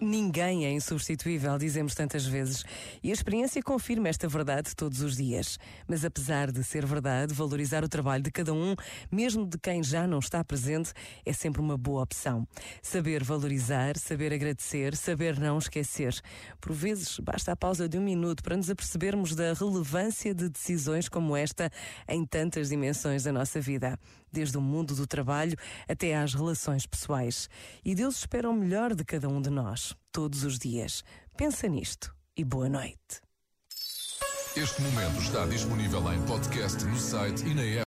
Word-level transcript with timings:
Ninguém 0.00 0.66
é 0.66 0.72
insubstituível, 0.72 1.56
dizemos 1.56 1.94
tantas 1.94 2.26
vezes, 2.26 2.64
e 3.02 3.10
a 3.10 3.12
experiência 3.12 3.62
confirma 3.62 4.08
esta 4.08 4.26
verdade 4.26 4.74
todos 4.74 5.00
os 5.00 5.16
dias. 5.16 5.56
Mas 5.86 6.04
apesar 6.04 6.50
de 6.50 6.64
ser 6.64 6.84
verdade, 6.84 7.32
valorizar 7.32 7.84
o 7.84 7.88
trabalho 7.88 8.22
de 8.22 8.30
cada 8.30 8.52
um, 8.52 8.74
mesmo 9.10 9.46
de 9.46 9.56
quem 9.56 9.82
já 9.82 10.06
não 10.06 10.18
está 10.18 10.42
presente, 10.42 10.92
é 11.24 11.32
sempre 11.32 11.60
uma 11.60 11.78
boa 11.78 12.02
opção. 12.02 12.46
Saber 12.82 13.22
valorizar, 13.22 13.96
saber 13.96 14.32
agradecer, 14.32 14.96
saber 14.96 15.38
não 15.38 15.58
esquecer. 15.58 16.14
Por 16.60 16.72
vezes, 16.72 17.18
basta 17.20 17.52
a 17.52 17.56
pausa 17.56 17.88
de 17.88 17.96
um 17.96 18.02
minuto 18.02 18.42
para 18.42 18.56
nos 18.56 18.68
apercebermos 18.68 19.34
da 19.34 19.52
relevância 19.52 20.34
de 20.34 20.48
decisões 20.48 21.08
como 21.08 21.36
esta 21.36 21.70
em 22.08 22.26
tantas 22.26 22.68
dimensões 22.68 23.22
da 23.22 23.32
nossa 23.32 23.60
vida, 23.60 23.98
desde 24.30 24.58
o 24.58 24.60
mundo 24.60 24.94
do 24.94 25.06
trabalho 25.06 25.56
até 25.88 26.16
às 26.16 26.34
relações 26.34 26.84
pessoais. 26.84 27.48
E 27.84 27.94
Deus 27.94 28.18
espera 28.18 28.50
o 28.50 28.54
melhor 28.54 28.94
de 28.94 29.04
cada 29.04 29.28
um 29.28 29.40
de 29.40 29.50
nós 29.50 29.83
todos 30.12 30.44
os 30.44 30.58
dias. 30.58 31.02
Pensa 31.36 31.66
nisto 31.68 32.14
e 32.36 32.44
boa 32.44 32.68
noite. 32.68 33.20
Este 34.56 34.80
momento 34.82 35.20
está 35.20 35.44
disponível 35.46 36.12
em 36.12 36.22
podcast 36.22 36.84
no 36.84 36.96
site 36.96 37.44
e 37.44 37.54
na 37.54 37.62
app. 37.62 37.82